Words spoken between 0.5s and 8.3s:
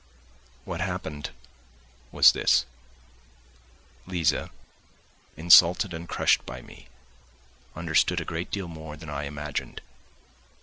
What happened was this: Liza, insulted and crushed by me, understood a